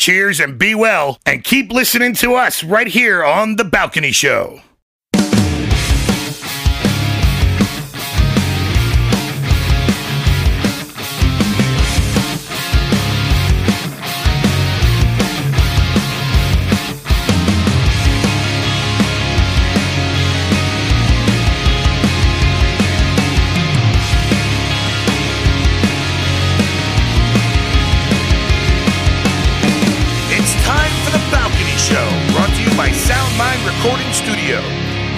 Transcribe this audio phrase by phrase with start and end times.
[0.00, 4.62] Cheers and be well, and keep listening to us right here on The Balcony Show.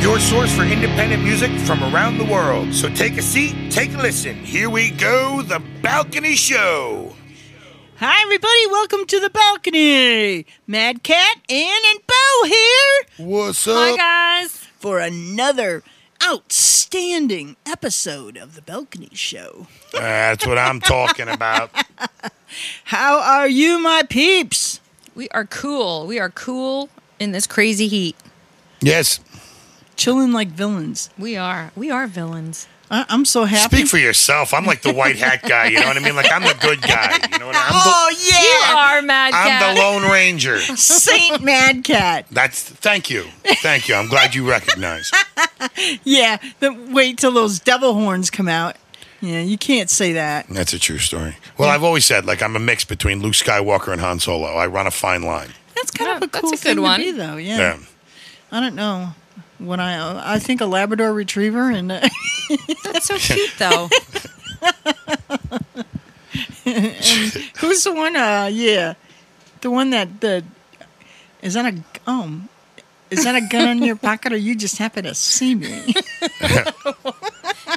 [0.02, 2.74] Your source for independent music from around the world.
[2.74, 4.34] So take a seat, take a listen.
[4.34, 7.14] Here we go, The Balcony Show.
[7.98, 8.66] Hi, everybody.
[8.66, 10.44] Welcome to the balcony.
[10.66, 13.76] Mad Cat, Ann, and Bo here What's up?
[13.76, 14.56] Hi guys.
[14.76, 15.84] for another
[16.20, 19.68] outstanding episode of the Balcony Show.
[19.92, 21.70] That's what I'm talking about.
[22.84, 24.80] How are you, my peeps?
[25.14, 26.08] We are cool.
[26.08, 26.88] We are cool
[27.20, 28.16] in this crazy heat.
[28.80, 29.20] Yes,
[29.96, 31.10] Chilling like villains.
[31.18, 31.70] We are.
[31.76, 32.66] We are villains.
[32.90, 33.76] I- I'm so happy.
[33.76, 34.52] speak for yourself.
[34.52, 35.66] I'm like the white hat guy.
[35.66, 36.14] You know what I mean?
[36.16, 37.18] Like I'm the good guy.
[37.32, 37.82] You know what I mean?
[37.84, 39.60] oh You yeah, are mad I'm cat.
[39.60, 40.58] the, I'm the Lone Ranger.
[40.58, 42.26] Saint Mad Cat.
[42.30, 43.24] That's thank you,
[43.62, 43.94] thank you.
[43.94, 45.10] I'm glad you recognize.
[46.04, 48.76] Yeah, the, wait till those devil horns come out.
[49.20, 50.46] Yeah, you can't say that.
[50.48, 51.36] That's a true story.
[51.56, 54.48] Well, I've always said like I'm a mix between Luke Skywalker and Han Solo.
[54.48, 55.50] I run a fine line.
[55.76, 56.98] That's kind Yeah, of a that's cool a good thing one.
[57.00, 57.36] to be, though.
[57.36, 57.56] Yeah.
[57.58, 57.78] Yeah.
[58.50, 59.14] I don't know.
[59.66, 62.00] When I I think a Labrador Retriever and uh,
[62.84, 63.88] That's so cute though.
[67.58, 68.16] Who's the one?
[68.16, 68.94] Uh, yeah,
[69.60, 70.44] the one that the
[71.42, 72.48] is that a um
[73.10, 75.94] is that a gun in your pocket or you just happen to see me?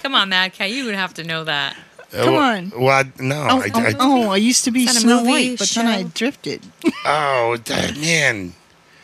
[0.02, 0.70] Come on, mad cat.
[0.72, 1.76] You would have to know that.
[2.12, 2.72] Come Uh, on.
[2.78, 3.48] Well, I- no.
[3.50, 6.04] Oh, I, oh, I, oh, I used to be Is Snow White, but then I
[6.04, 6.62] drifted.
[7.06, 8.54] oh, that, man.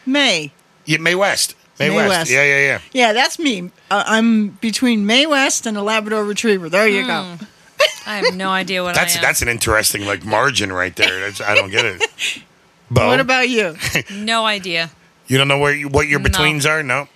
[0.06, 0.52] May,
[0.86, 1.56] Yeah, Mae West.
[1.81, 2.09] May, Mae West.
[2.09, 2.31] West.
[2.31, 2.80] Yeah, yeah, yeah.
[2.94, 3.72] yeah, that's me.
[3.90, 6.69] Uh, I'm between Mae West and a Labrador Retriever.
[6.69, 7.38] There you go.
[8.06, 9.24] I have no idea what That's I am.
[9.24, 11.20] that's an interesting like margin right there.
[11.20, 12.02] That's, I don't get it.
[12.91, 13.75] Bo, What about you?
[14.12, 14.90] no idea.
[15.28, 16.24] you don't know where you, what your No.
[16.30, 16.84] betweens are?
[16.84, 17.08] No.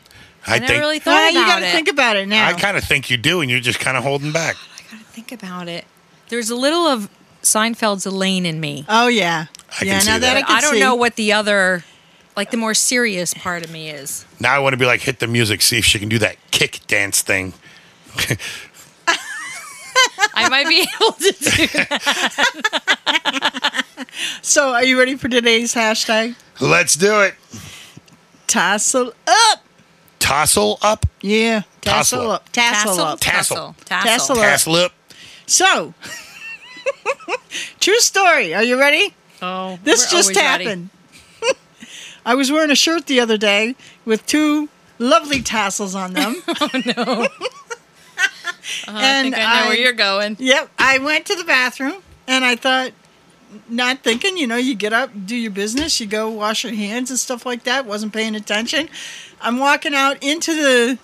[0.48, 1.72] I, I, never think really thought you about got to it.
[1.72, 2.48] think about it now.
[2.48, 4.56] I kind of think you do, and you're just kind of holding back.
[4.78, 5.86] I gotta think about it.
[6.30, 7.10] There's a little of
[7.44, 8.86] Seinfeld's Elaine in me.
[8.90, 10.00] oh yeah, I can yeah.
[10.00, 10.34] see now that.
[10.34, 10.80] that I, can I don't see.
[10.80, 11.84] know what the other,
[12.36, 14.26] like the more serious part of me is.
[14.40, 16.36] Now I want to be like hit the music, see if she can do that
[16.52, 17.54] kick dance thing.
[20.34, 22.02] I might be able to do that.
[24.42, 26.36] So, are you ready for today's hashtag?
[26.60, 27.36] Let's do it.
[28.48, 29.60] Tassel up.
[30.20, 32.50] Tossle up, Yeah, Tassel tassel up.
[32.52, 33.20] Tassel up.
[33.20, 33.76] Tassel.
[33.76, 33.86] Tassel.
[33.86, 34.44] Tassel up.
[34.44, 34.92] tassel up.
[35.46, 35.94] So,
[37.80, 38.56] true story.
[38.56, 39.14] Are you ready?
[39.44, 40.68] Oh, This we're just happened.
[40.68, 40.90] ready.
[42.26, 44.70] I was wearing a shirt the other day with two
[45.00, 46.36] lovely tassels on them.
[46.48, 47.28] Oh no.
[48.88, 50.38] Uh, I And think I know I- where you're going.
[50.40, 50.70] yep.
[50.80, 52.92] I went to the bathroom and I thought,
[53.70, 57.10] not thinking, you know, you get up, do your business, you go wash your hands
[57.12, 57.86] and stuff like that.
[57.86, 58.90] Wasn't paying attention.
[59.40, 60.98] I'm walking out into the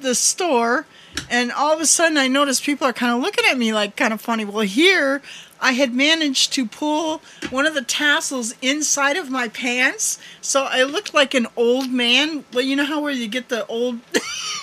[0.00, 0.86] the store
[1.30, 3.96] and all of a sudden I notice people are kind of looking at me like
[3.96, 4.44] kind of funny.
[4.44, 5.22] Well, here
[5.60, 10.82] I had managed to pull one of the tassels inside of my pants, so I
[10.82, 12.44] looked like an old man.
[12.52, 14.00] Well, you know how where you get the old,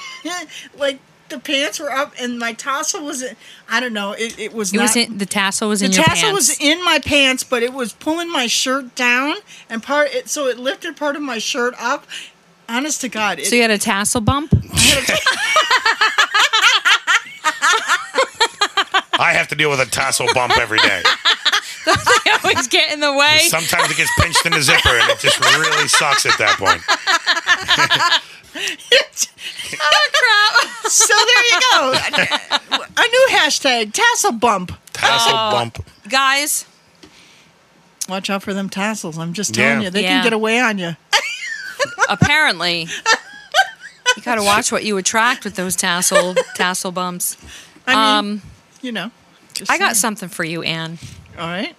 [0.78, 1.00] like
[1.30, 3.24] the pants were up and my tassel was.
[3.70, 4.12] I don't know.
[4.12, 4.84] It, it was It not.
[4.84, 6.22] was in, the tassel was in your pants.
[6.22, 6.50] The tassel pants.
[6.50, 9.38] was in my pants, but it was pulling my shirt down
[9.70, 10.14] and part.
[10.14, 12.06] It, so it lifted part of my shirt up.
[12.70, 14.54] Honest to God, it, so you had a tassel bump.
[19.24, 21.02] I have to deal with a tassel bump every day.
[21.86, 23.40] they always get in the way.
[23.48, 26.82] Sometimes it gets pinched in the zipper, and it just really sucks at that point.
[29.82, 30.92] oh crap!
[30.92, 31.94] so there you go.
[32.98, 34.72] a new hashtag tassel bump.
[34.94, 35.84] Tassel bump.
[36.10, 36.66] Guys,
[38.10, 39.18] Watch out for them tassels.
[39.18, 39.86] I'm just telling Yeah.
[39.86, 40.10] you, they Yeah.
[40.10, 40.98] can get away on you.
[42.10, 42.82] apparently,
[44.18, 47.38] you got to watch what you attract with those tassel tassel bumps.
[47.88, 48.42] I mean, Um,
[48.84, 49.10] you know.
[49.56, 50.02] just I got saying.
[50.02, 51.00] something for you, Anne.
[51.40, 51.76] All right.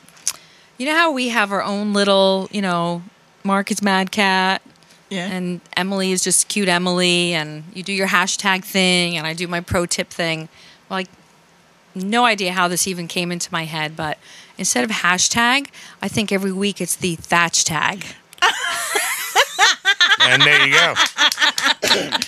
[0.79, 3.03] You know how we have our own little, you know,
[3.45, 4.61] Mark is Mad Cat,
[5.11, 5.29] Yeah.
[5.31, 9.47] and Emily is just cute Emily, and you do your hashtag thing, and I do
[9.47, 10.49] my pro tip thing.
[10.89, 11.09] Well, like,
[11.95, 14.19] no idea how this even came into my head, but
[14.59, 15.69] instead of hashtag,
[16.03, 18.05] I think every week it's the Thatch tag.
[20.21, 20.95] And there you go.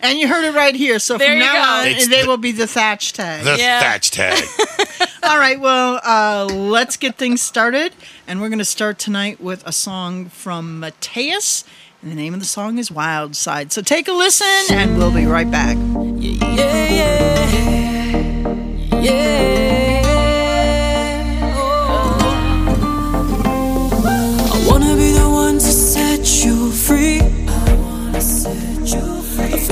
[0.00, 0.98] and you heard it right here.
[0.98, 1.60] So There from you now go.
[1.82, 3.44] on, It's they the- will be the thatch tag.
[3.44, 3.80] The Yeah.
[3.80, 4.42] thatch tag.
[5.22, 5.58] All right.
[5.60, 7.92] Well, uh, let's get things started.
[8.28, 11.64] And we're going to start tonight with a song from Mateus.
[12.02, 13.72] And the name of the song is Wild Side.
[13.72, 15.76] So take a listen, and we'll be right back.
[16.18, 19.55] Yeah, yeah, yeah.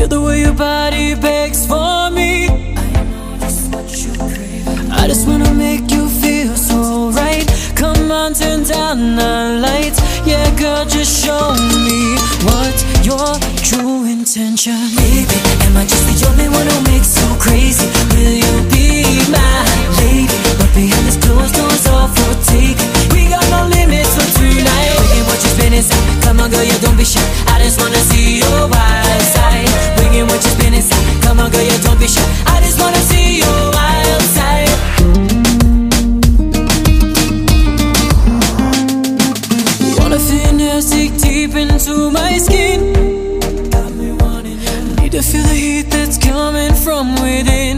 [0.05, 2.49] Feel the way your body begs for me.
[2.49, 4.93] I just what you crave.
[4.93, 7.47] I just wanna make you feel so right.
[7.75, 10.01] Come on, turn down the lights.
[10.27, 11.55] Yeah, girl, just show
[11.87, 13.33] me what your
[13.65, 14.77] true intention.
[14.97, 17.87] Baby, am I just the only one who makes you crazy?
[18.12, 19.57] Will you be my
[20.00, 20.29] lady?
[20.59, 22.93] But behind this closed doors, all for taking.
[23.12, 24.93] We got no limits for tonight.
[25.00, 26.23] Bringing what you've been inside.
[26.23, 27.25] Come on, girl, you don't be shy.
[27.49, 29.04] I just wanna see your wild
[31.44, 32.23] on, girl, you don't be shy.
[32.46, 34.70] I just wanna see your wild side.
[39.99, 42.81] Wanna feel nasty deep into my skin.
[43.70, 44.79] Got me wanting you.
[45.00, 47.76] Need to feel the heat that's coming from within.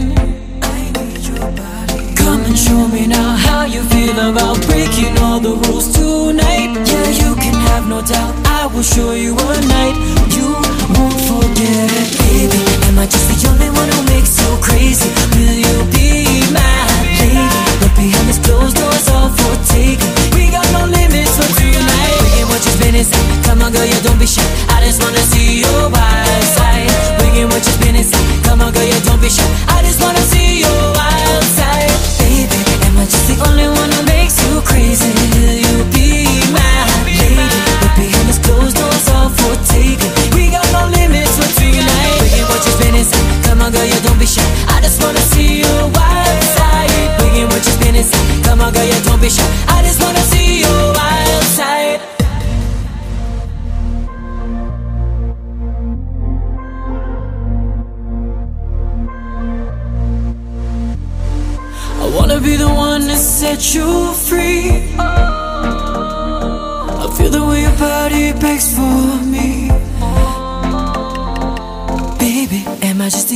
[0.62, 2.14] I need your body.
[2.14, 6.70] Come and show me now how you feel about breaking all the rules tonight.
[6.90, 8.34] Yeah, you can have no doubt.
[8.46, 9.96] I will show you a night
[10.36, 10.48] you
[10.94, 12.65] won't forget baby.
[12.86, 15.10] Am I just the only one who makes you crazy?
[15.34, 16.86] Will you be my
[17.18, 17.44] lady?
[17.96, 20.12] Behind these closed doors, all for taking.
[20.36, 22.44] We got no limits for tonight.
[22.50, 23.44] What you've been inside.
[23.44, 24.44] Come on, girl, don't be shy.
[24.68, 26.92] I just wanna see your wild side.
[27.52, 28.44] What you've been inside.
[28.44, 29.44] Come on, girl, don't be shy.
[29.68, 31.92] I just wanna see your wild side.
[32.20, 33.75] Baby, am I just the only one
[43.76, 44.42] girl, you don't be shy.
[44.68, 47.18] I just wanna see your wild side.
[47.18, 48.44] Bringing what you've been inside.
[48.44, 49.48] Come on, girl, you don't be shy.
[49.68, 52.00] I just wanna see your wild side.
[62.02, 63.88] I wanna be the one to set you
[64.28, 64.94] free.
[67.02, 69.25] I feel the way your body begs for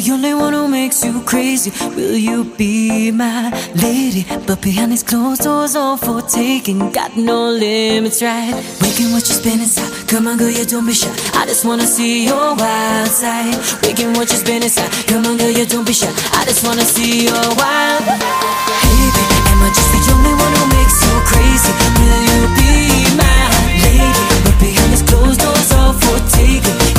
[0.00, 1.70] the only one who makes you crazy?
[1.94, 4.25] Will you be my lady?
[4.47, 8.55] But behind these closed doors, all for taking, got no limits, right?
[8.81, 10.08] Waking what you spin inside.
[10.08, 11.11] Come on, girl, you don't be shy.
[11.35, 13.56] I just wanna see your wild side.
[13.82, 14.91] Waking what you spin inside.
[15.06, 16.12] Come on, girl, you don't be shy.
[16.32, 18.05] I just wanna see your wild.
[18.05, 21.73] Baby, am I just the only one who makes you crazy?
[22.00, 22.73] Will you be
[23.21, 23.42] my
[23.85, 24.25] lady?
[24.45, 26.89] But behind these closed doors, all for taking.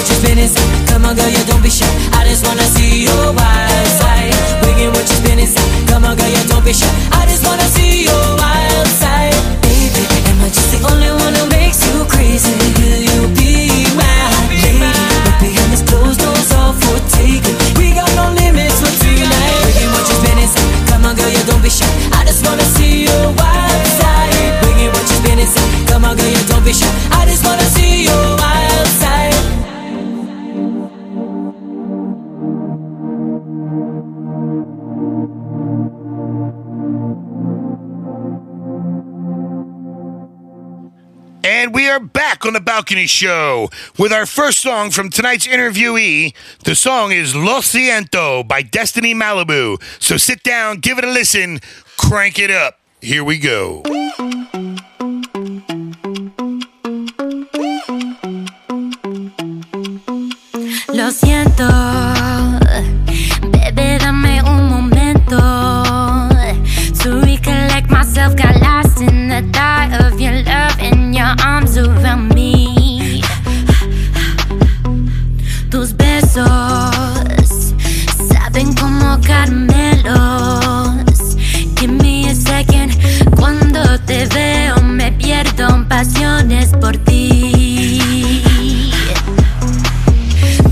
[0.00, 0.88] What you've been inside.
[0.88, 1.84] Come on, girl, you don't be shy.
[2.16, 4.32] I just wanna see your wild side.
[4.64, 5.68] Bringing what you've been inside.
[5.88, 6.88] Come on, girl, you don't be shy.
[7.12, 9.36] I just wanna see your wild side.
[9.60, 10.02] Baby,
[10.32, 12.56] am I just the only one who makes you crazy?
[12.80, 14.88] Will you be my lady?
[15.26, 17.56] But behind these closed doors, all for taking.
[17.76, 19.56] We got no limits for tonight.
[19.68, 20.70] Bringing what you've been inside.
[20.88, 21.92] Come on, girl, you don't be shy.
[22.16, 24.64] I just wanna see your wild side.
[24.64, 25.68] Bringing what you've been inside.
[25.92, 26.88] Come on, girl, you don't be shy.
[27.12, 28.29] I just wanna see your
[41.60, 46.32] And we are back on the Balcony Show with our first song from tonight's interviewee.
[46.64, 49.76] The song is Lo Siento by Destiny Malibu.
[50.02, 51.60] So sit down, give it a listen,
[51.98, 52.80] crank it up.
[53.02, 53.82] Here we go.
[60.88, 61.68] Lo siento,
[63.52, 65.36] baby, dame un momento
[67.02, 68.34] to recollect myself.
[68.34, 69.69] Got lost in the thought
[86.80, 88.00] por ti.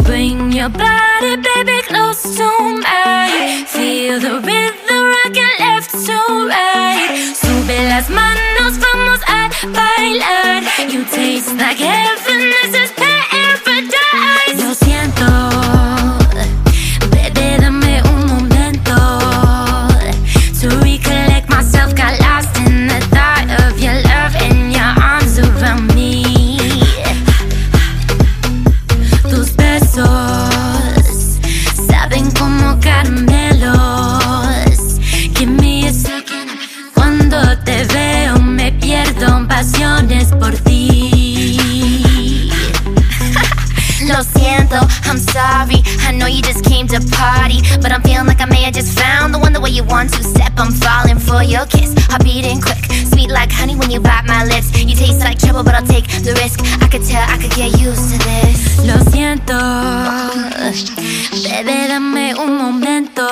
[0.05, 2.49] Bring your body, baby, close to
[2.83, 3.67] mine.
[3.67, 7.35] Feel the rhythm, rocking left to right.
[7.37, 10.63] Sube las manos, vamos a bailar.
[10.91, 12.88] You taste like heaven, this is
[46.19, 49.33] know you just came to party, but I'm feeling like I may have just found
[49.33, 50.53] the one the way you want to step.
[50.59, 54.45] I'm falling for your kiss, heart beating quick, sweet like honey when you bite my
[54.45, 54.75] lips.
[54.77, 56.61] You taste like trouble, but I'll take the risk.
[56.83, 58.59] I could tell I could get used to this.
[58.85, 59.59] Lo siento,
[61.45, 63.27] bebé, dame un momento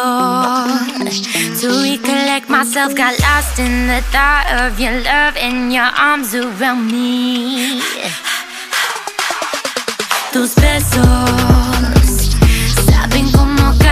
[1.60, 2.94] to recollect myself.
[2.94, 7.82] Got lost in the thought of your love and your arms around me.
[10.32, 11.75] Tus besos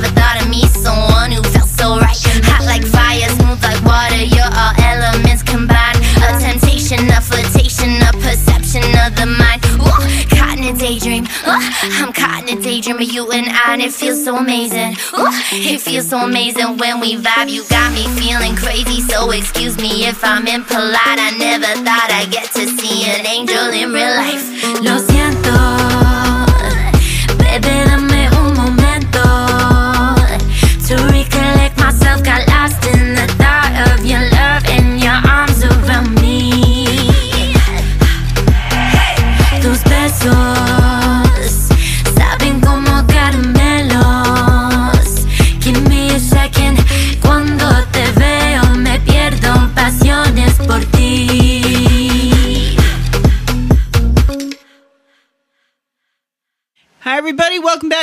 [0.00, 2.16] never thought of me someone who felt so right.
[2.48, 4.22] Hot like fire, smooth like water.
[4.24, 6.00] You're all elements combined.
[6.24, 9.60] A temptation, a flirtation, a perception of the mind.
[9.76, 10.00] Ooh,
[10.32, 11.24] caught in a daydream.
[11.44, 11.60] Ooh,
[12.00, 14.96] I'm caught in a daydream of you and I, and it feels so amazing.
[15.18, 17.50] Ooh, it feels so amazing when we vibe.
[17.50, 21.20] You got me feeling crazy, so excuse me if I'm impolite.
[21.20, 24.44] I never thought I'd get to see an angel in real life.
[24.80, 25.56] Lo siento,
[27.36, 28.19] bebé, dame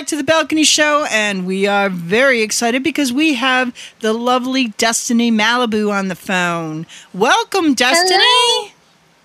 [0.08, 1.06] back to the Balcony Show.
[1.12, 6.86] And we are very excited because we have the lovely Destiny Malibu on the phone.
[7.14, 8.74] Welcome, Destiny.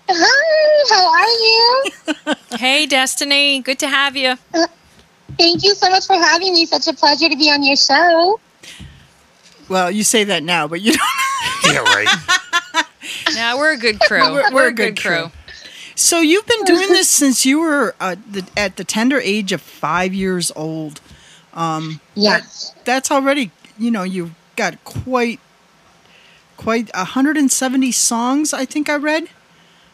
[0.09, 0.27] Hello.
[0.89, 2.35] Hi, how are you?
[2.59, 3.61] Hey, Destiny.
[3.61, 4.35] Good to have you.
[4.53, 4.67] Uh,
[5.37, 6.65] thank you so much for having me.
[6.65, 8.39] Such a pleasure to be on your show.
[9.69, 11.73] Well, you say that now, but you don't.
[11.73, 12.85] Yeah, right.
[13.33, 14.31] Yeah, we're a good crew.
[14.33, 15.31] We're- we're a good crew.
[15.95, 19.61] So you've been doing this since you were uh, the, at the tender age of
[19.61, 21.01] five years old.
[22.15, 22.73] Yes.
[22.85, 25.39] That's already, you know, you've got quite,
[26.57, 28.53] quite 170 songs.
[28.53, 29.27] I think I read.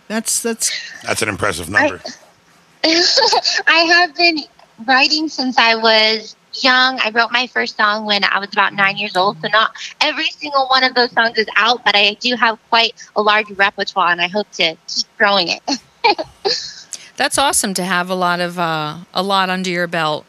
[0.08, 0.72] That's that's
[1.03, 2.01] That's an impressive number.
[2.84, 4.39] I have been
[4.88, 7.00] writing since I was young.
[7.00, 9.39] I wrote my first song when I was about nine years old.
[9.41, 12.94] So not every single one of those songs is out, but I do have quite
[13.15, 15.62] a large repertoire and I hope to keep growing it.
[17.18, 20.25] That's awesome to have a lot of uh, a lot under your belt.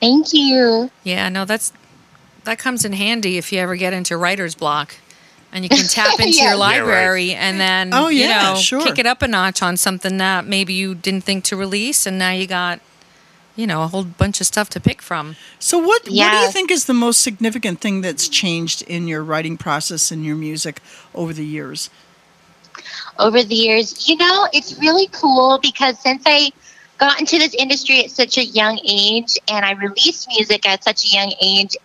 [0.00, 0.90] Thank you.
[1.02, 1.72] Yeah, no, that's
[2.44, 4.96] that comes in handy if you ever get into writer's block.
[5.52, 6.42] And you can tap into Yeah.
[6.42, 6.58] your Yeah, right.
[6.58, 8.82] library and then Oh, you know sure.
[8.82, 12.18] kick it up a notch on something that maybe you didn't think to release and
[12.18, 12.80] now you got
[13.56, 15.34] you know a whole bunch of stuff to pick from.
[15.58, 15.78] so.
[15.78, 19.56] What what do you think is the most significant thing that's changed in your writing
[19.56, 20.80] process and your music
[21.14, 21.90] over the years?
[23.18, 24.08] Over the years.
[24.08, 26.50] You know, it's really cool because since I
[26.98, 31.04] got into this industry at such a young age and I released music at such
[31.04, 31.76] a young age,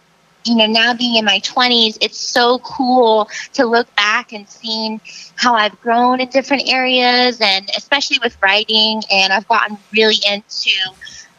[0.45, 4.99] you know, now being in my 20s, it's so cool to look back and seeing
[5.35, 9.01] how I've grown in different areas and especially with writing.
[9.11, 10.71] And I've gotten really into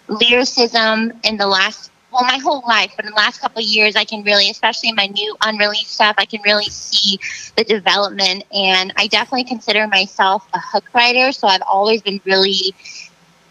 [0.09, 4.05] lyricism in the last well my whole life but in the last couple years i
[4.05, 7.19] can really especially in my new unreleased stuff i can really see
[7.57, 12.75] the development and i definitely consider myself a hook writer so i've always been really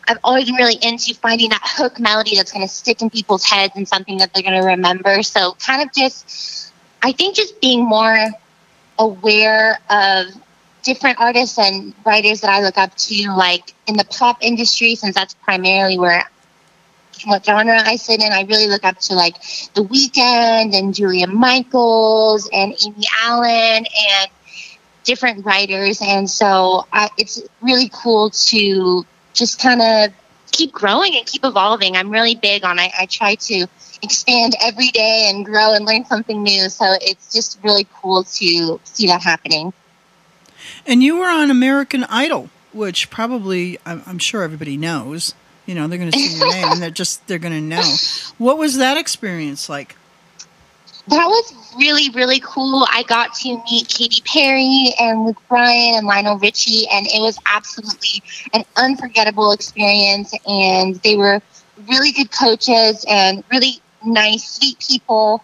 [0.08, 3.43] i've always been really into finding that hook melody that's going to stick in people's
[3.43, 7.60] heads and something that they're going to remember so kind of just i think just
[7.60, 8.29] being more
[8.98, 10.27] aware of
[10.84, 15.15] different artists and writers that i look up to like in the pop industry since
[15.15, 16.24] that's primarily where
[17.25, 18.32] what genre I sit in.
[18.32, 19.36] I really look up to like
[19.74, 24.32] The Weeknd and Julia Michaels and Amy Allen and
[25.03, 30.13] different writers, and so I, it's really cool to just kind of
[30.51, 31.98] keep growing and keep evolving.
[31.98, 33.67] I'm really big on I, I try to
[34.03, 36.70] expand every day and grow and learn something new.
[36.70, 39.74] So it's just really cool to see that happening.
[40.86, 45.34] And you were on American Idol, which probably I'm sure everybody knows.
[45.65, 47.84] You know, they're going to see your name and they're just they're going to know.
[48.38, 49.96] What was that experience like?
[51.08, 52.88] That was really, really cool.
[52.89, 57.38] I got to meet Katy Perry and Luke Bryan and Lionel Richie, and it was
[57.46, 60.34] absolutely an unforgettable experience.
[60.48, 61.41] And they were
[61.89, 65.41] really good coaches and really nice, sweet people.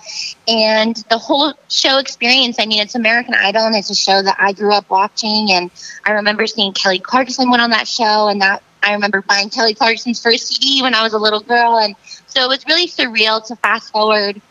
[0.48, 4.38] And the whole show experience I mean, it's American Idol, and it's a show that
[4.40, 5.52] I grew up watching.
[5.52, 5.72] And
[6.06, 9.74] I remember seeing Kelly Clarkson went on that show, and that I remember buying Kelly
[9.74, 11.78] Clarkson's first CD when I was a little girl.
[11.78, 11.96] And
[12.28, 14.42] so it was really surreal to fast forward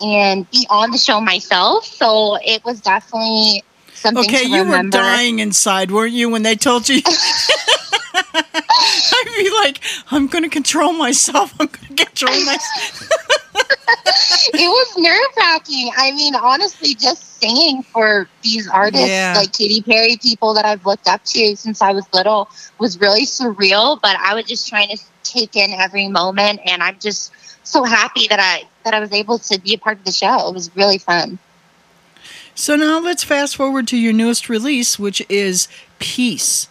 [0.00, 1.84] and be on the show myself.
[1.84, 3.62] So it was definitely
[4.04, 7.00] something Okay, you were dying inside, weren't you, when they told you?
[8.14, 9.80] I'd be like,
[10.10, 11.52] I'm going to control myself.
[11.58, 13.10] I'm going to control myself.
[14.54, 15.90] it was nerve wracking.
[15.96, 19.34] I mean, honestly, just singing for these artists Yeah.
[19.36, 23.24] like Katy Perry, people that I've looked up to since I was little, was really
[23.24, 23.98] surreal.
[24.00, 27.32] But I was just trying to take in every moment, and I'm just
[27.66, 30.48] so happy that I that I was able to be a part of the show.
[30.48, 31.38] It was really fun.
[32.54, 35.68] So now let's fast forward to your newest release, which is
[35.98, 36.68] Peace.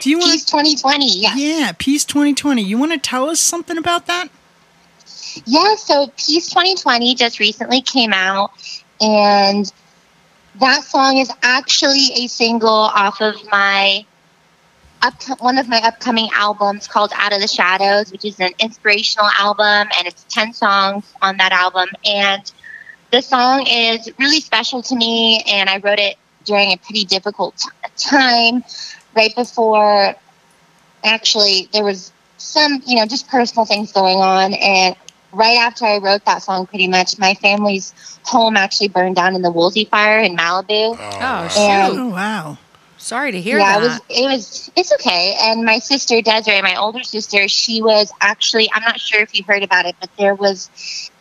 [0.00, 1.38] Do you want Peace 2020, yes.
[1.38, 2.62] Yeah, Peace 2020.
[2.62, 4.28] You want to tell us something about that?
[5.44, 8.50] Yeah, so Peace 2020 just recently came out,
[9.00, 9.70] and
[10.58, 14.04] that song is actually a single off of my
[15.02, 19.30] up one of my upcoming albums called Out of the Shadows, which is an inspirational
[19.38, 21.88] album, and it's 10 songs on that album.
[22.04, 22.50] And
[23.10, 27.56] the song is really special to me, and I wrote it during a pretty difficult
[27.56, 28.64] t- time
[29.14, 30.14] right before
[31.04, 34.54] actually there was some, you know, just personal things going on.
[34.54, 34.96] And
[35.32, 37.94] right after I wrote that song, pretty much, my family's
[38.24, 40.98] home actually burned down in the Woolsey fire in Malibu.
[40.98, 41.60] Oh, oh shoot.
[41.60, 42.58] And Oh, wow.
[43.00, 43.82] Sorry to hear yeah, that.
[43.82, 45.34] it was it was it's okay.
[45.40, 49.42] And my sister Desiree, my older sister, she was actually I'm not sure if you
[49.42, 50.70] heard about it, but there was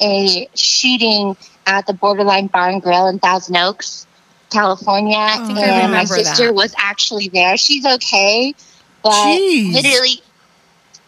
[0.01, 4.07] a shooting at the Borderline Bar and Grill in Thousand Oaks,
[4.51, 6.53] California, oh, I and my sister that.
[6.53, 7.55] was actually there.
[7.55, 8.53] She's okay,
[9.01, 9.73] but Jeez.
[9.73, 10.21] literally,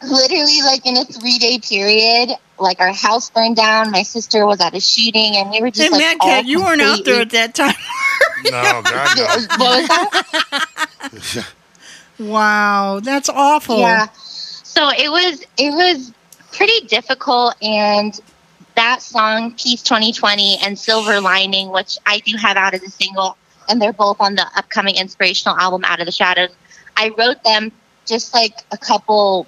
[0.02, 2.30] literally like in a three day period.
[2.62, 3.92] Like our house burned down.
[3.92, 6.46] My sister was at a shooting, and we were just Hey, like Mad all Cat,
[6.46, 7.76] you weren't out there at that time.
[8.44, 9.24] No, God, no.
[9.58, 11.48] What was that?
[12.20, 13.80] wow, that's awful.
[13.80, 14.08] Yeah.
[14.14, 16.12] So it was it was
[16.52, 18.20] pretty difficult and
[18.76, 23.38] that song Peace 2020 and Silver Lining which I do have out as a single
[23.70, 26.50] and they're both on the upcoming inspirational album Out of the Shadows.
[26.98, 27.72] I wrote them
[28.06, 29.48] just like a couple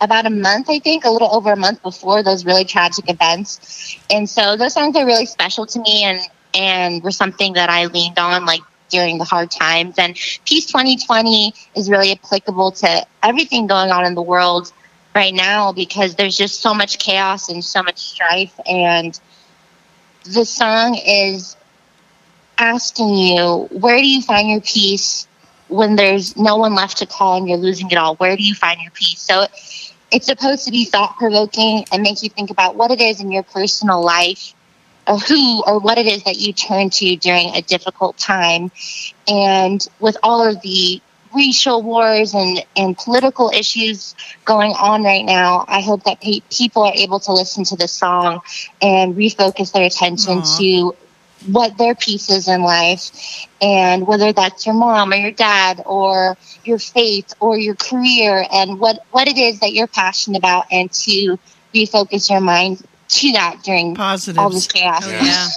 [0.00, 3.98] about a month I think, a little over a month before those really tragic events.
[4.10, 6.20] And so those songs are really special to me and
[6.54, 11.52] and were something that I leaned on like during the hard times and Peace 2020
[11.74, 14.72] is really applicable to everything going on in the world
[15.16, 18.58] right now because there's just so much chaos and so much strife.
[18.66, 19.18] And
[20.24, 21.56] the song is
[22.58, 25.26] asking you, where do you find your peace
[25.68, 28.16] when there's no one left to call and you're losing it all?
[28.16, 29.20] Where do you find your peace?
[29.20, 29.46] So
[30.10, 33.30] it's supposed to be thought provoking and make you think about what it is in
[33.30, 34.54] your personal life
[35.06, 38.70] or who or what it is that you turn to during a difficult time.
[39.28, 41.00] And with all of the
[41.34, 46.82] racial wars and, and political issues going on right now, I hope that pe- people
[46.82, 48.40] are able to listen to this song
[48.80, 50.58] and refocus their attention Aw.
[50.58, 50.96] to
[51.46, 56.36] what their piece is in life and whether that's your mom or your dad or
[56.64, 60.90] your faith or your career and what, what it is that you're passionate about and
[60.92, 61.38] to
[61.74, 64.38] refocus your mind to that during Positives.
[64.38, 65.06] all this chaos.
[65.08, 65.22] Yeah.
[65.24, 65.48] yeah.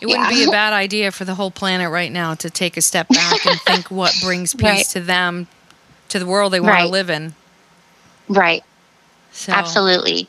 [0.00, 2.80] It wouldn't be a bad idea for the whole planet right now to take a
[2.82, 4.86] step back and think what brings peace Right.
[4.86, 5.46] to them,
[6.08, 7.34] to the world they want to live in.
[8.28, 8.64] Right.
[9.32, 10.28] So, Absolutely.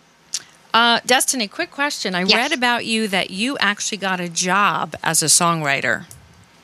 [0.74, 2.16] Uh, Destiny, quick question.
[2.16, 2.34] I Yes.
[2.34, 6.06] read about you that you actually got a job as a songwriter.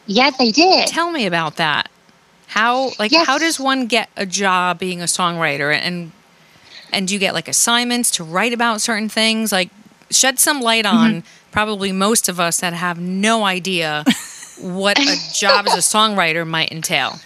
[0.05, 0.87] Yes, I did.
[0.87, 1.89] Tell me about that.
[2.47, 3.27] How like Yes.
[3.27, 6.11] how does one get a job being a songwriter and
[6.93, 9.51] and do you get like assignments to write about certain things?
[9.51, 9.69] Like
[10.09, 11.27] shed some light on Mm-hmm.
[11.51, 14.05] probably most of us that have no idea
[14.61, 17.19] what a job as a songwriter might entail.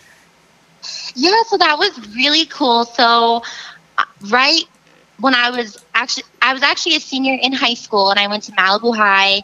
[1.14, 2.86] Yeah, so that was really cool.
[2.86, 3.44] So,
[4.00, 4.64] uh, right
[5.20, 8.44] when I was actually, I was actually a senior in high school, and I went
[8.44, 9.44] to Malibu High,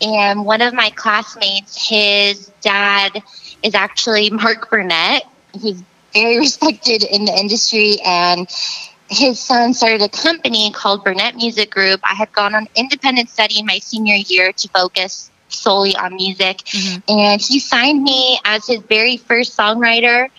[0.00, 3.22] and one of my classmates, his dad
[3.62, 5.24] is actually Mark Burnett,
[5.60, 5.82] who's
[6.14, 8.48] very respected in the industry, and
[9.10, 12.00] his son started a company called Burnett Music Group.
[12.02, 16.58] I had gone on independent study in my senior year to focus solely on music,
[16.58, 17.18] mm-hmm.
[17.18, 20.30] and he signed me as his very first songwriter.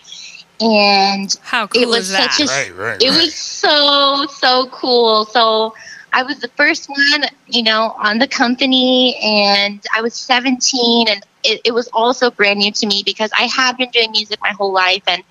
[0.60, 2.32] And How cool it was is that?
[2.32, 5.74] such a Right, right, it was so so cool so
[6.12, 11.24] i was the first one you know on the company and i was 17 and
[11.42, 14.50] it, it was also brand new to me because i had been doing music my
[14.50, 15.22] whole life and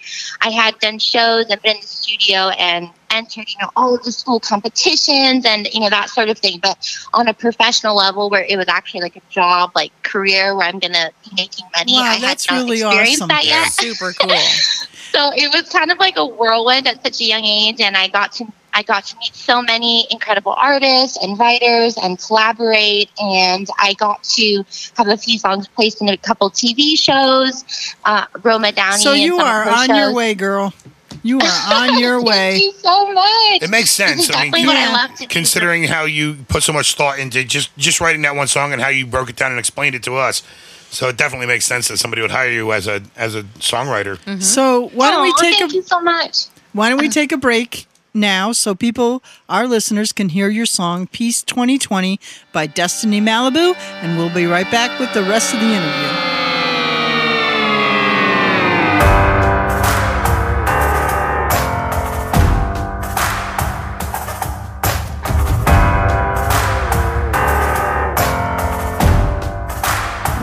[0.41, 4.03] i had done shows and been in the studio and entered you know all of
[4.03, 6.77] the school competitions and you know that sort of thing but
[7.13, 10.79] on a professional level where it was actually like a job like career where i'm
[10.79, 13.27] gonna be making money Wow, i had not really experienced awesome.
[13.29, 14.29] that Yeah, yet super cool.
[15.11, 18.07] so it was kind of like a whirlwind at such a young age and i
[18.07, 23.67] got to i got to meet so many incredible artists and writers and collaborate and
[23.79, 24.63] i got to
[24.97, 27.63] have a few songs placed in a couple tv shows
[28.05, 30.73] uh, roma downey So you are her on your way, girl.
[31.21, 31.43] You are
[31.73, 32.57] on your thank way.
[32.59, 34.27] you so much It makes sense.
[34.27, 35.27] this I mean, definitely what i love to do.
[35.27, 38.81] considering how you put so much thought into just just writing that one song and
[38.81, 40.43] how you broke it down and explained it to us.
[40.91, 44.17] So it definitely makes sense that somebody would hire you as a as a songwriter.
[44.17, 44.41] Mm-hmm.
[44.41, 47.31] So why don't we oh, take thank a you so much why don't we take
[47.31, 52.19] a break now so people our listeners can hear your song Peace 2020
[52.51, 56.38] by Destiny Malibu and we'll be right back with the rest of the interview.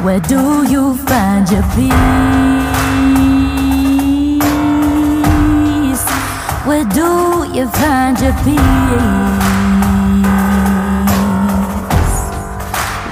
[0.07, 1.93] Where do you find your peace?
[6.65, 7.11] Where do
[7.53, 8.61] you find your peace?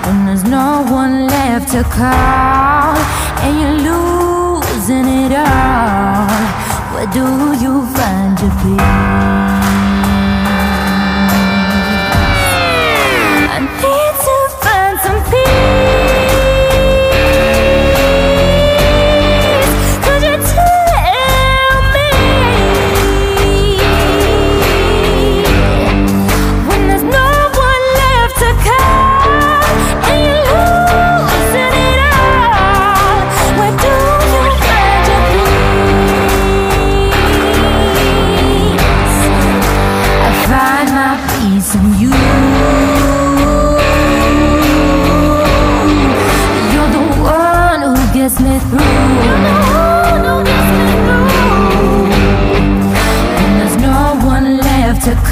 [0.06, 2.96] When there's no one left to call
[3.42, 6.28] and you're losing it all.
[6.94, 7.26] Where do
[7.60, 9.03] you find your peace?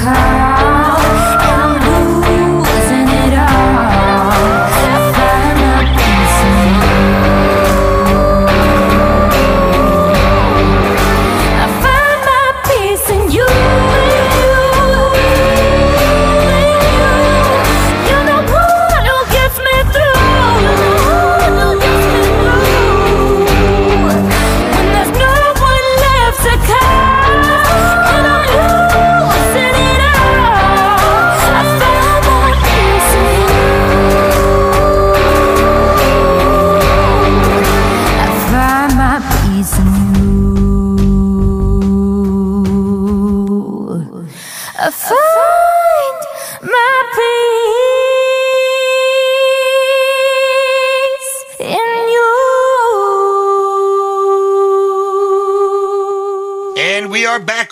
[0.05, 0.42] Left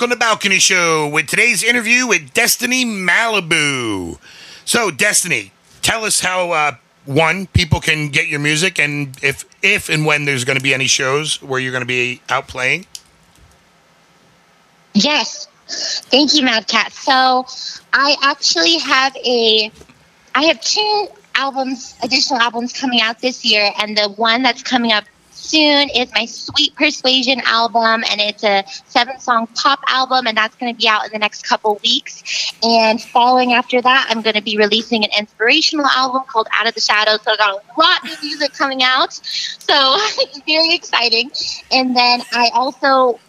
[0.02, 4.18] on the balcony show with today's interview with Destiny Malibu.
[4.66, 6.72] So, Destiny, tell us how uh,
[7.06, 10.74] one people can get your music, and if if and when there's going to be
[10.74, 12.86] any shows where you're going to be out playing.
[14.94, 15.48] Yes.
[15.68, 16.92] Thank you, Mad Cat.
[16.92, 17.46] So
[17.94, 19.72] I actually have a
[20.36, 24.92] I have two albums, additional albums coming out this year, and the one that's coming
[24.92, 25.06] up
[25.52, 30.56] soon is my Sweet Persuasion album, and it's a seven song pop album, and that's
[30.56, 32.54] going to be out in the next couple weeks.
[32.64, 36.74] And following after that, I'm going to be releasing an inspirational album called Out of
[36.74, 37.22] the Shadows.
[37.24, 41.30] So I got a lot of music coming out, so it's very exciting.
[41.72, 43.20] And then I also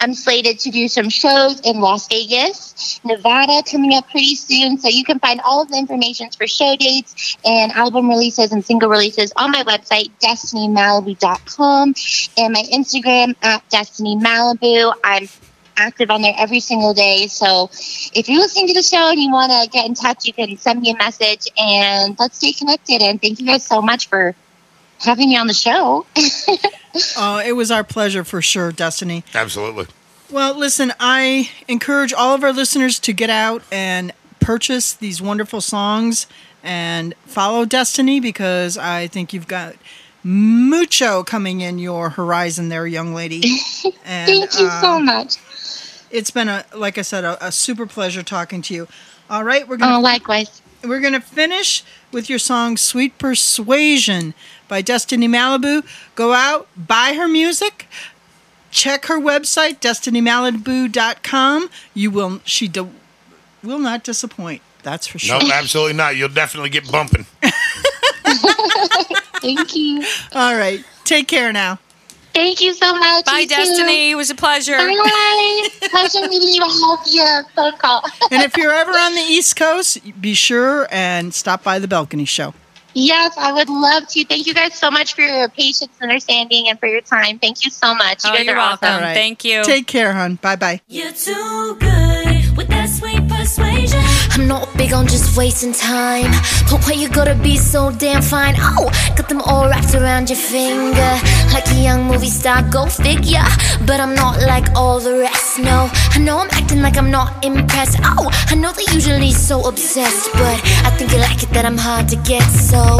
[0.00, 4.78] I'm slated to do some shows in Las Vegas, Nevada coming up pretty soon.
[4.78, 8.64] So you can find all of the information for show dates and album releases and
[8.64, 11.94] single releases on my website, destinymalibu.com,
[12.36, 14.92] and my Instagram at Destiny Malibu.
[15.02, 15.28] I'm
[15.76, 17.26] active on there every single day.
[17.26, 17.70] So
[18.14, 20.56] if you're listening to the show and you want to get in touch, you can
[20.56, 23.02] send me a message and let's stay connected.
[23.02, 24.34] And thank you guys so much for
[25.04, 26.06] having me on the show.
[27.16, 29.24] Uh, it was our pleasure for sure, Destiny.
[29.34, 29.86] Absolutely.
[30.30, 35.60] Well, listen, I encourage all of our listeners to get out and purchase these wonderful
[35.60, 36.26] songs
[36.62, 39.76] and follow Destiny because I think you've got
[40.22, 43.42] mucho coming in your horizon there, young lady.
[43.84, 43.92] And,
[44.26, 45.36] Thank you so uh, much.
[46.10, 48.88] It's been a, like I said, a, a super pleasure talking to you.
[49.28, 50.62] All right, we're gonna Oh, likewise.
[50.82, 54.34] we're gonna finish with your song "Sweet Persuasion"
[54.68, 55.84] by Destiny Malibu.
[56.14, 57.86] Go out, buy her music,
[58.70, 61.70] check her website destinymalibu.com.
[61.94, 62.90] You will she do,
[63.62, 64.62] will not disappoint.
[64.82, 65.40] That's for sure.
[65.40, 66.16] No, absolutely not.
[66.16, 67.24] You'll definitely get bumping.
[69.40, 70.04] Thank you.
[70.32, 71.78] All right, take care now.
[72.34, 73.26] Thank you so much.
[73.26, 73.54] Bye, You too.
[73.54, 74.10] Destiny.
[74.10, 74.76] It was a pleasure.
[74.76, 75.68] Bye.
[75.82, 76.62] Pleasure meeting you.
[76.64, 78.02] I hope you phone call.
[78.32, 82.24] And if you're ever on the East Coast, be sure and stop by the Balcony
[82.24, 82.52] Show.
[82.94, 84.24] Yes, I would love to.
[84.24, 87.38] Thank you guys so much for your patience, understanding, and for your time.
[87.38, 88.24] Thank you so much.
[88.24, 88.88] You Oh, guys you're are awesome.
[88.88, 89.14] welcome.
[89.14, 89.64] Thank you.
[89.64, 90.36] Take care, hon.
[90.36, 90.80] Bye bye.
[90.88, 94.03] You're too good with that sweet persuasion.
[94.34, 96.32] I'm not big on just wasting time.
[96.68, 98.56] But why you gotta be so damn fine?
[98.58, 101.12] Oh, got them all wrapped around your finger.
[101.52, 103.46] Like a young movie star, go figure.
[103.86, 105.88] But I'm not like all the rest, no.
[106.10, 107.98] I know I'm acting like I'm not impressed.
[108.02, 110.32] Oh, I know they're usually so obsessed.
[110.32, 112.98] But I think you like it that I'm hard to get, so.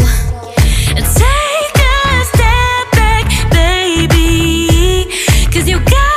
[0.94, 5.10] Take a step back, baby.
[5.52, 6.13] Cause you got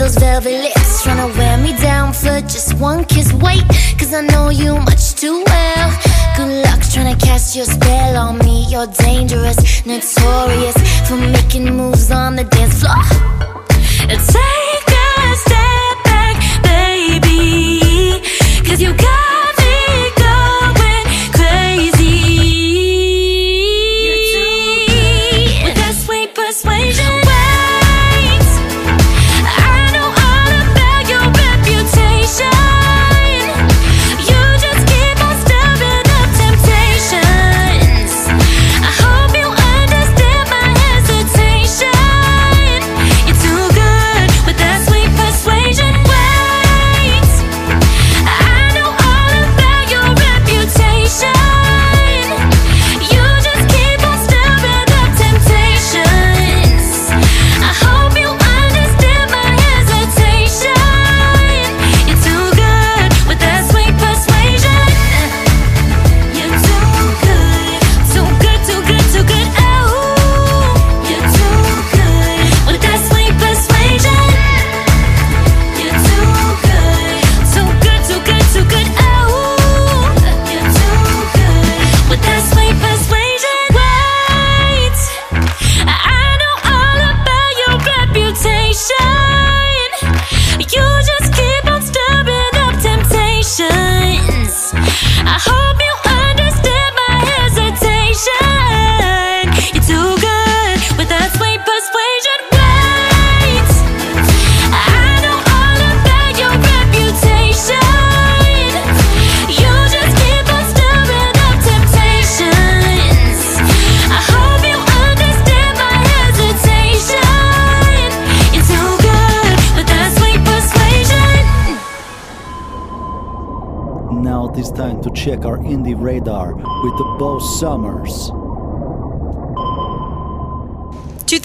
[0.00, 1.02] those velvet lips.
[1.02, 3.32] Trying to wear me down for just one kiss.
[3.34, 3.62] Wait,
[3.98, 5.88] cause I know you much too well.
[6.36, 8.64] Good luck trying to cast your spell on me.
[8.70, 13.02] You're dangerous, notorious for making moves on the dance floor.
[14.08, 18.22] Take a step back, baby.
[18.66, 19.29] Cause you got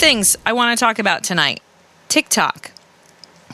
[0.06, 1.64] things I want to talk about tonight
[2.10, 2.70] TikTok.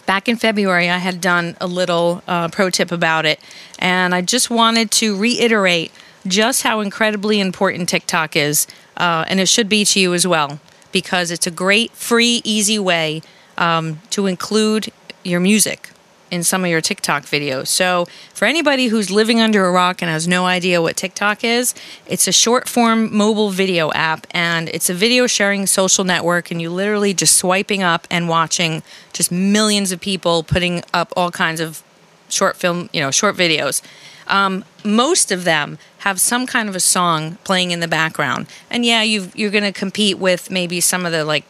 [0.05, 3.39] Back in February, I had done a little uh, pro tip about it,
[3.79, 5.93] and I just wanted to reiterate
[6.27, 10.59] just how incredibly important TikTok is, uh, and it should be to you as well,
[10.91, 13.21] because it's a great, free, easy way
[13.57, 14.91] um, to include
[15.23, 15.91] your music
[16.31, 17.67] in some of your TikTok videos.
[17.67, 21.75] So, for anybody who's living under a rock and has no idea what TikTok is,
[22.07, 26.49] it's a short form mobile video app and it's a video sharing social network.
[26.49, 28.81] And you literally just swiping up and watching
[29.13, 31.83] just millions of people putting up all kinds of
[32.29, 33.81] short film, you know, short videos.
[34.27, 38.47] Um, most of them have some kind of a song playing in the background.
[38.69, 41.43] And yeah, you you're going to compete with maybe some of the like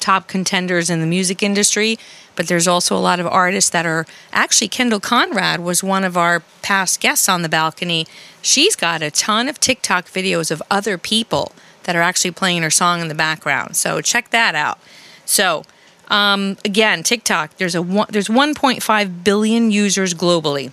[0.00, 1.98] top contenders in the music industry,
[2.36, 6.16] but there's also a lot of artists that are actually Kendall Conrad was one of
[6.16, 8.06] our past guests on the balcony.
[8.42, 11.52] She's got a ton of TikTok videos of other people
[11.84, 13.76] that are actually playing her song in the background.
[13.76, 14.78] So check that out.
[15.24, 15.64] So,
[16.08, 20.72] um, again, TikTok, there's a one, there's 1.5 billion users globally.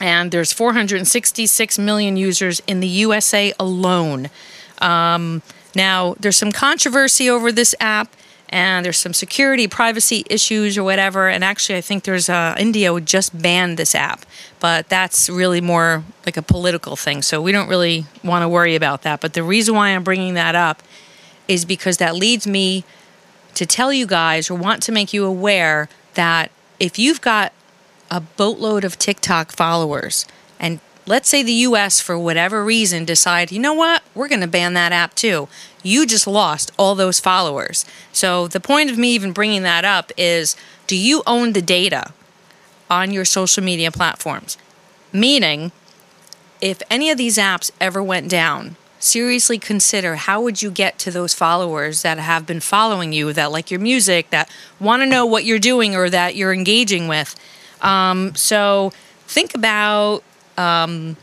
[0.00, 4.28] And there's 466 million users in the USA alone.
[4.78, 5.42] Um,
[5.74, 8.14] now, there's some controversy over this app,
[8.48, 11.28] and there's some security, privacy issues, or whatever.
[11.28, 14.24] And actually, I think there's uh, India just banned this app,
[14.60, 17.22] but that's really more like a political thing.
[17.22, 19.20] So we don't really want to worry about that.
[19.20, 20.82] But the reason why I'm bringing that up
[21.48, 22.84] is because that leads me
[23.54, 27.52] to tell you guys or want to make you aware that if you've got
[28.10, 30.26] a boatload of TikTok followers
[30.60, 34.46] and let's say the US for whatever reason decide, you know what, we're going to
[34.46, 35.48] ban that app too.
[35.84, 37.84] You just lost all those followers.
[38.12, 40.56] So the point of me even bringing that up is
[40.88, 42.12] do you own the data
[42.90, 44.58] on your social media platforms?
[45.12, 45.70] Meaning
[46.60, 51.10] if any of these apps ever went down, seriously consider how would you get to
[51.10, 54.48] those followers that have been following you that like your music that
[54.80, 57.38] want to know what you're doing or that you're engaging with
[57.82, 58.92] um, so
[59.26, 60.22] think about
[60.56, 61.18] um,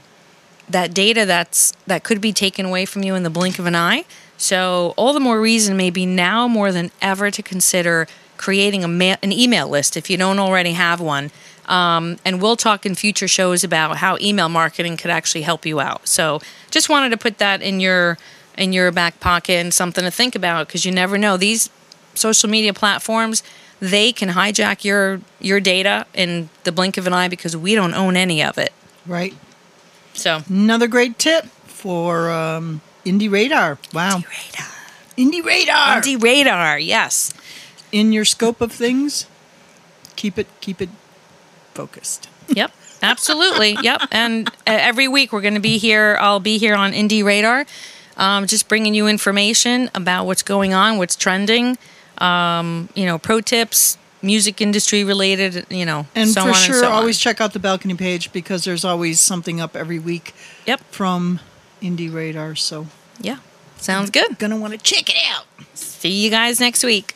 [0.70, 3.76] that data that's that could be taken away from you in the blink of an
[3.76, 4.06] eye
[4.42, 9.18] so all the more reason maybe now more than ever to consider creating a ma-
[9.22, 11.32] an email list if you don't already have one
[11.68, 15.80] um, and we'll talk in future shows about how email marketing could actually help you
[15.80, 16.08] out.
[16.08, 18.18] So just wanted to put that in your
[18.58, 21.70] in your back pocket and something to think about because you never know these
[22.14, 23.42] social media platforms
[23.80, 27.94] they can hijack your your data in the blink of an eye because we don't
[27.94, 28.74] own any of it.
[29.06, 29.34] Right.
[30.14, 33.78] So Another great tip for um, Indie Radar.
[33.94, 34.18] Wow.
[34.18, 34.68] radar,
[35.18, 35.96] Indie Radar.
[35.98, 37.34] anti radar, yes.
[37.92, 39.26] In your scope of things,
[40.16, 40.90] keep it keep it
[41.74, 42.30] focused.
[42.48, 43.78] Yep, absolutely.
[43.82, 44.02] Yep.
[44.12, 46.18] And uh, every week we're going to be here.
[46.20, 47.66] I'll be here on Indie Radar,
[48.18, 51.78] um, just bringing you information about what's going on, what's trending,
[52.20, 56.76] um, you know, pro tips, music industry related, you know, And so for on sure,
[56.76, 56.94] and so on.
[56.94, 60.34] always check out the balcony page because there's always something up every week
[60.66, 60.82] Yep.
[60.92, 61.40] from
[61.82, 62.56] Indie Radar.
[62.56, 62.88] So
[63.20, 63.38] Yeah.
[63.78, 64.38] Sounds good.
[64.38, 65.46] gonna want to check it out.
[65.74, 67.16] See you guys next week.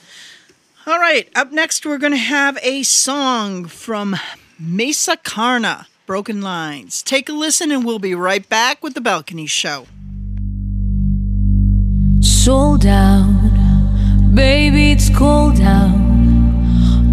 [0.87, 4.15] All right, up next we're gonna have a song from
[4.59, 7.01] Mesa Karna, Broken Lines.
[7.01, 9.87] Take a listen, and we'll be right back with the Balcony Show.
[12.21, 13.25] sold out.
[14.35, 15.97] Baby, it's cold out.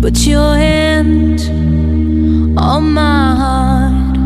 [0.02, 1.40] But your hand
[2.58, 4.16] on my heart.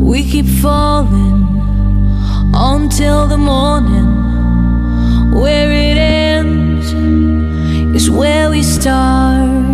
[0.00, 1.47] We keep falling
[2.54, 4.08] until the morning.
[5.30, 6.92] Where it ends
[7.94, 9.67] is where we start.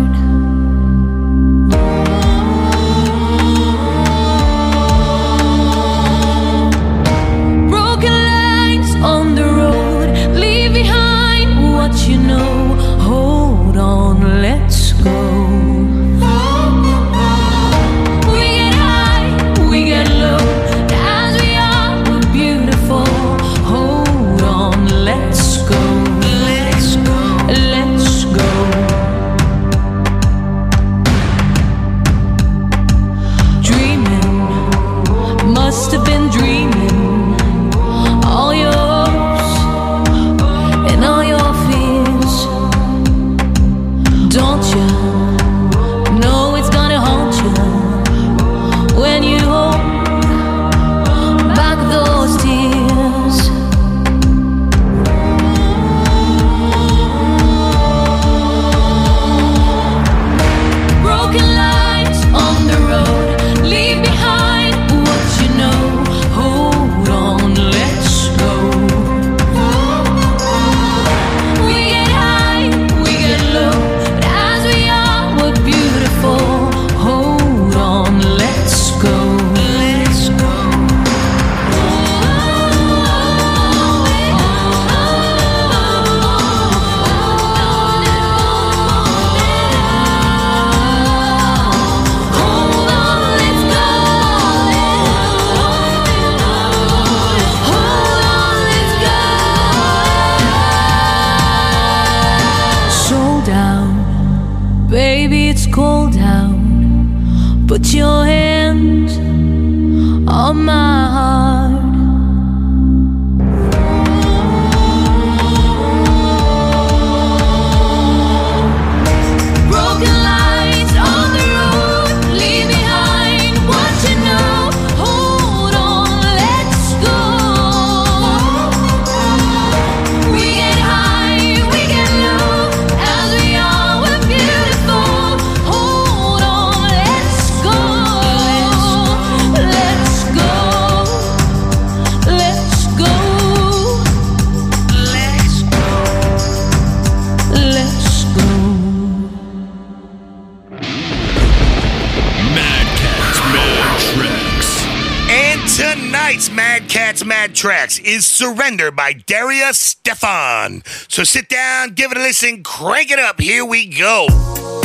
[157.53, 160.83] Tracks is Surrender by Daria Stefan.
[161.07, 163.39] So sit down, give it a listen, crank it up.
[163.39, 164.84] Here we go.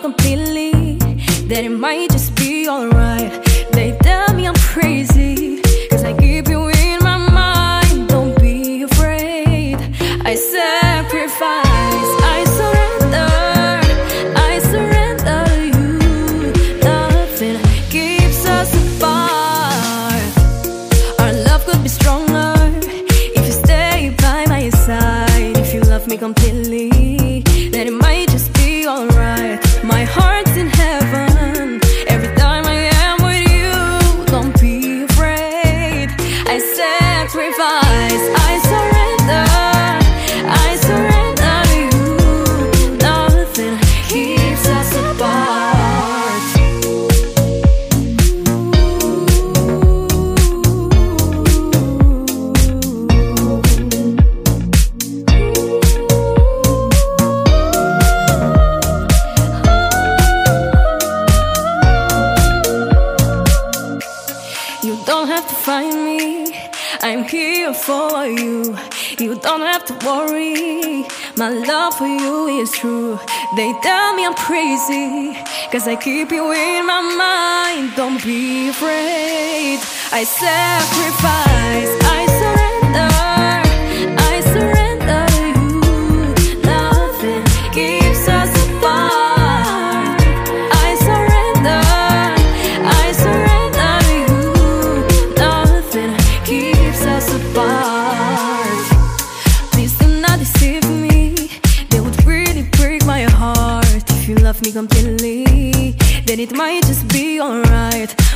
[0.00, 0.94] Completely,
[1.48, 3.30] that it might just be alright.
[3.72, 5.49] They tell me I'm crazy,
[65.20, 66.46] don't have to find me,
[67.02, 68.74] I'm here for you.
[69.18, 71.04] You don't have to worry,
[71.36, 73.18] my love for you is true.
[73.54, 75.36] They tell me I'm crazy,
[75.70, 77.96] cause I keep you in my mind.
[77.96, 79.78] Don't be afraid,
[80.10, 82.29] I sacrifice, I
[104.70, 105.92] me completely,
[106.26, 108.29] then it might just be alright.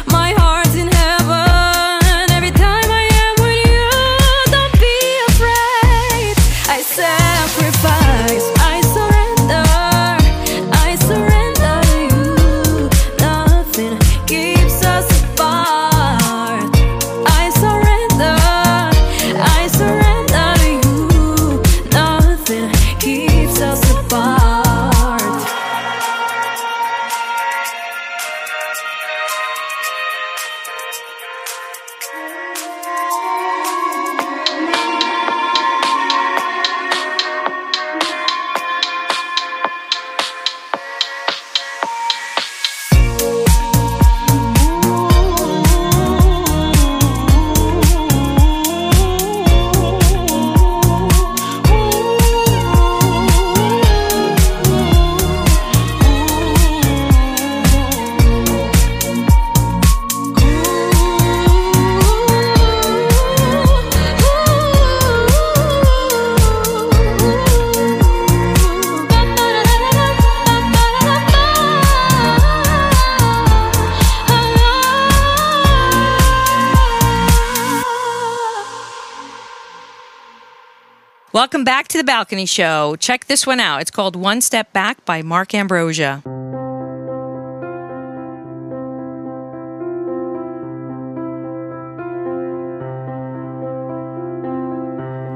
[81.64, 82.94] Welcome back to the Balcony Show.
[82.96, 83.80] Check this one out.
[83.80, 86.20] It's called One Step Back by Mark Ambrosia.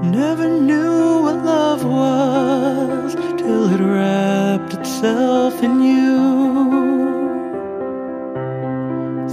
[0.04, 6.18] Never knew what love was till it wrapped itself in you.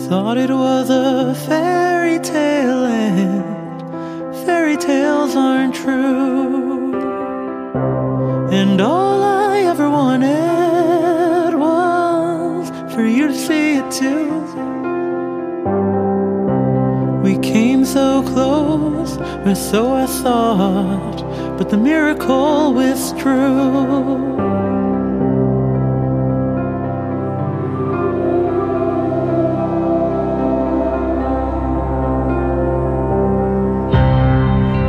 [0.07, 6.84] Thought it was a fairy tale, and fairy tales aren't true.
[8.57, 14.31] And all I ever wanted was for you to see it too.
[17.21, 21.19] We came so close, or so I thought,
[21.57, 24.35] but the miracle withdrew.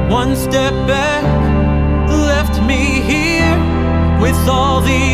[0.09, 1.16] One step back
[4.49, 5.06] all these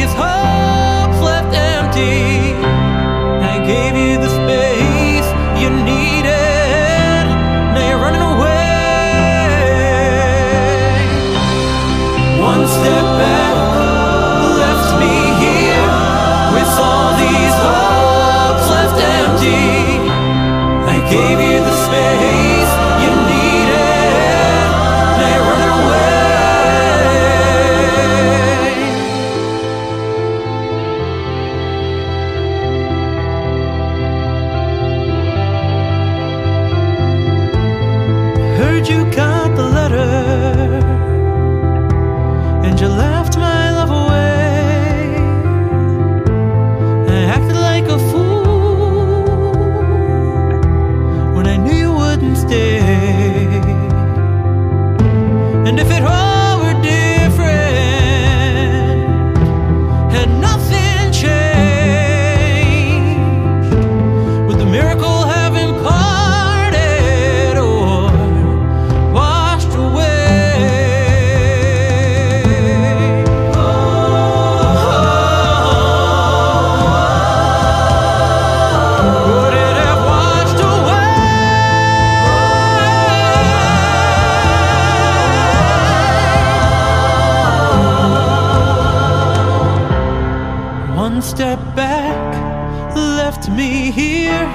[92.95, 94.47] left me here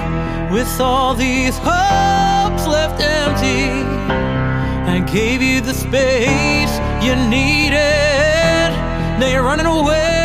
[0.50, 3.84] with all these hopes left empty.
[4.90, 6.72] I gave you the space
[7.04, 8.70] you needed.
[9.18, 10.17] Now you're running away.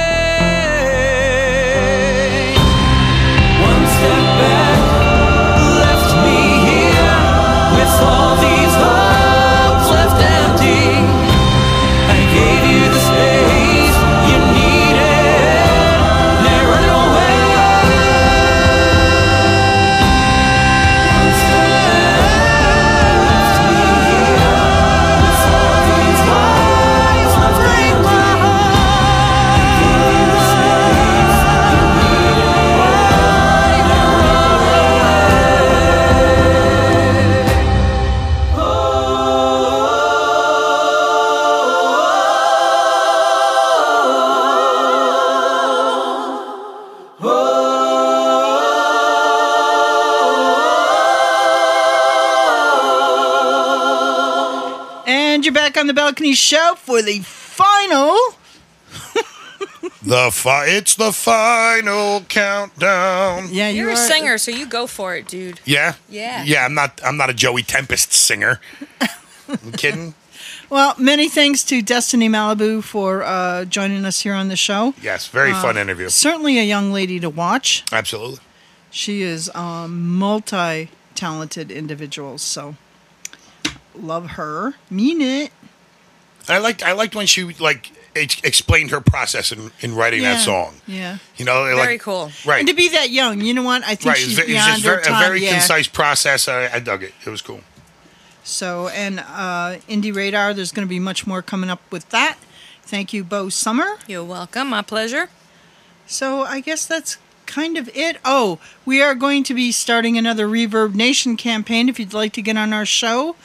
[56.20, 58.18] You're back on the balcony show for the final.
[60.02, 63.48] The fi- it's the final countdown.
[63.52, 65.62] Yeah, you You're a are- singer, so you go for it, dude.
[65.66, 65.94] Yeah.
[66.10, 66.44] Yeah.
[66.44, 66.66] Yeah.
[66.66, 67.00] I'm not.
[67.06, 68.60] I'm not a Joey Tempest singer.
[69.50, 70.14] You kidding?
[70.70, 74.94] Well, many thanks to Destiny Malibu for uh, joining us here on the show.
[75.02, 75.28] Yes.
[75.28, 76.10] Very Uh, fun interview.
[76.10, 77.84] Certainly a young lady to watch.
[77.92, 78.40] Absolutely.
[78.90, 82.76] She is um, multi talented individual, so
[83.96, 84.74] love her.
[84.90, 85.52] Mean it.
[86.50, 86.84] I liked.
[86.84, 90.76] I liked when she like explained her process in, in writing Yeah, that song.
[90.86, 91.18] Yeah.
[91.38, 92.32] You know, Very like, cool.
[92.46, 92.60] Right.
[92.60, 93.84] And to be that young, you know what?
[93.84, 94.18] I think right.
[94.18, 95.16] she's It was, ve- it was beyond just her very, time.
[95.16, 95.52] a very yeah.
[95.52, 96.48] concise process.
[96.48, 97.14] I, I dug it.
[97.26, 97.62] It was cool.
[98.44, 102.38] So, and uh, Indie Radar, there's going to be much more coming up with that.
[102.84, 103.98] Thank you, Bo Sommer.
[104.06, 104.70] You're welcome.
[104.70, 105.30] My pleasure.
[106.06, 108.18] So, I guess that's kind of it.
[108.26, 111.88] Oh, we are going to be starting another Reverb Nation campaign.
[111.88, 113.38] If you'd like to get on our show,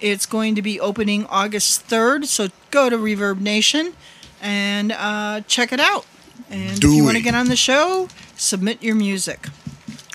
[0.00, 2.26] it's going to be opening August 3rd.
[2.26, 3.94] So, go to Reverb Nation
[4.40, 6.06] and uh, check it out.
[6.50, 9.48] And Do if you want to get on the show, submit your music.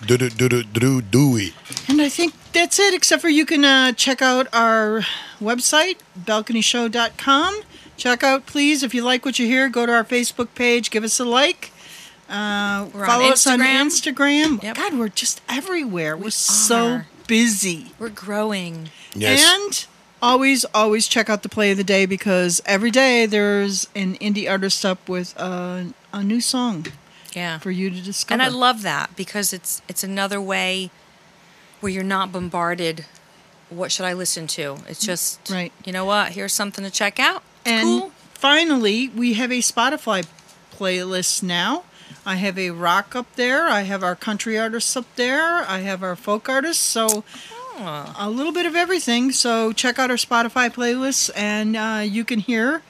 [0.05, 1.53] Do do do do do do it.
[1.88, 5.01] And I think that's it, except for you can uh, check out our
[5.39, 7.61] website, balconyshow.com.
[7.97, 11.03] Check out, please, if you like what you hear, go to our Facebook page, give
[11.03, 11.71] us a like.
[12.27, 13.86] Uh, We're on follow us on Instagram.
[14.57, 14.63] Instagram.
[14.63, 14.75] Yep.
[14.75, 16.15] God, we're just everywhere.
[16.17, 17.07] We're so are.
[17.32, 17.93] Busy.
[17.97, 18.89] We're growing.
[19.15, 19.41] Yes.
[19.41, 19.86] And
[20.21, 24.49] always, always check out the play of the day because every day there's an indie
[24.49, 26.88] artist up with a, a new song
[27.34, 27.57] Yeah.
[27.59, 28.34] for you to discover.
[28.34, 30.89] And I love that because it's it's another way
[31.79, 33.05] where you're not bombarded.
[33.69, 34.77] What should I listen to?
[34.89, 35.71] It's just Right.
[35.86, 36.34] You know what?
[36.34, 37.43] Here's something to check out.
[37.65, 38.11] It's And cool.
[38.34, 40.25] finally, we have a Spotify
[40.77, 41.84] playlist now.
[42.26, 43.67] I have a rock up there.
[43.67, 45.63] I have our country artists up there.
[45.67, 46.84] I have our folk artists.
[46.84, 47.24] So
[47.84, 48.13] Oh.
[48.19, 49.32] a little bit of everything.
[49.32, 52.84] So check out our Spotify playlists, and uh, you can hear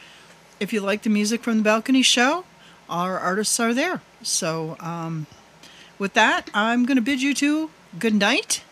[0.60, 2.44] if you like the music from the Balcony Show.
[2.90, 4.02] Our artists are there.
[4.22, 5.28] So um,
[5.98, 7.70] with that, I'm going to bid you two
[8.00, 8.64] good night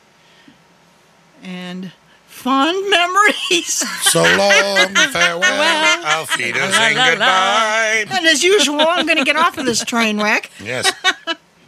[1.41, 1.91] and
[2.29, 3.83] fond memories.
[4.09, 5.39] So long, farewell.
[5.39, 7.09] well, Auf Wiedersehen, La, la, la.
[7.11, 8.05] goodbye.
[8.17, 10.49] And as usual, I'm going to get off of this train wreck.
[10.63, 10.91] Yes.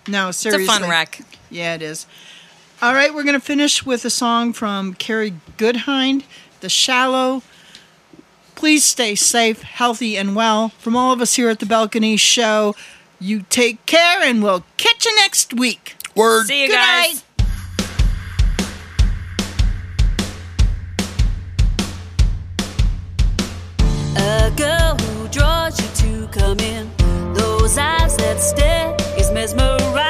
[0.08, 0.66] No, It's seriously.
[0.66, 1.22] a fun wreck.
[1.52, 2.08] Yeah, it is.
[2.82, 6.24] All right, we're going to finish with a song from Carrie Goodhind,
[6.62, 7.44] The Shallow.
[8.56, 10.70] Please stay safe, healthy, and well.
[10.70, 12.76] From all of us here at the Balcony Show,
[13.20, 15.96] you take care, and we'll catch you next week.
[16.16, 16.48] Word.
[16.48, 17.14] See you Good guys.
[17.16, 17.24] night.
[24.18, 26.90] A girl who draws you to come in.
[27.34, 30.01] Those eyes that stare is mesmerizing.